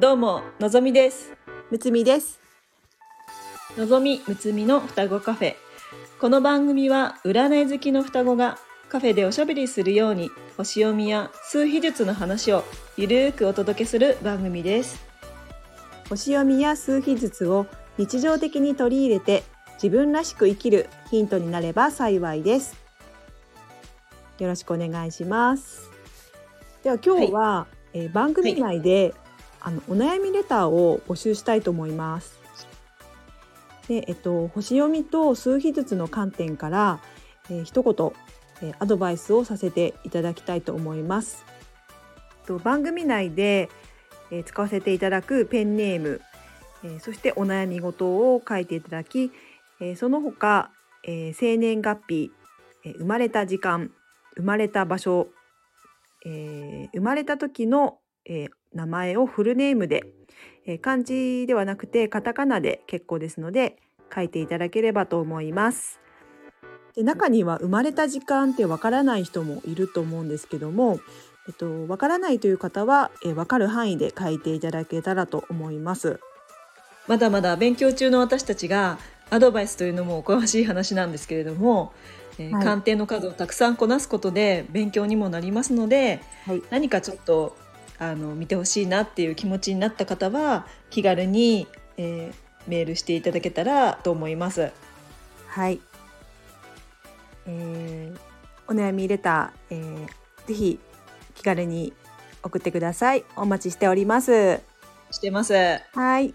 [0.00, 1.34] どうものぞみです
[1.70, 2.40] むつみです。
[3.76, 5.54] のぞみむつみの双子カフェ
[6.18, 8.56] この番組は占い好きの双子が
[8.88, 12.64] カフェでおしゃべりするように星読みや数秘術の話を
[12.96, 15.04] ゆるーくお届けする番組です
[16.08, 17.66] 星読みや数秘術を
[17.98, 19.42] 日常的に取り入れて
[19.74, 22.85] 自分らしく生きるヒントになれば幸いです。
[24.38, 25.90] よろしくお願いします。
[26.82, 29.14] では今日は、えー番組内で、
[29.60, 32.38] あのお悩みレターを募集したいと思います。
[33.88, 37.00] で、えっと星読みと数秘術の観点から、
[37.50, 38.12] えー一言、
[38.62, 41.44] えーアドバイスをさせていただきたいと思います。
[42.46, 43.70] と番組内で、
[44.30, 46.20] えー使わせていただくペンネーム、
[46.84, 49.32] えーそしてお悩み事を書いていただき、
[49.80, 50.70] えーその他、
[51.04, 52.32] えー生年月日、
[52.84, 53.90] えー生まれた時間
[54.36, 55.28] 生まれた場所、
[56.24, 60.04] えー生まれた時の、えー名前をフルネームで、
[60.66, 63.76] えー漢字ではなくてカタカナで結構ですので
[64.14, 66.00] 書いていただければと思います。
[66.94, 70.98] で中には生まれた時間ってわからない人もいると思うんですけども、
[71.46, 76.20] えっと、わからないという方は、えーわかる範囲で書いていただけたらと思います。
[77.06, 78.98] まだまだ勉強中の私たちが
[79.30, 81.92] アドバイスというのもお詳しい話なんですけれども、
[82.38, 87.56] えーはい鑑定の数をたくさんこなすことで勉強にもなりますのではい、何かちょっと
[87.98, 94.72] あの見てほしいなっていう気持ちになった方は気軽に、えーメールしていただけたらと思います。
[95.46, 95.80] はい。
[97.46, 98.18] えー
[98.68, 100.80] お悩みレター、えーぜひ
[101.36, 101.92] 気軽に
[102.42, 103.24] 送ってください。
[103.36, 104.60] お待ちしております。
[105.10, 105.54] してます。
[105.54, 106.34] はい。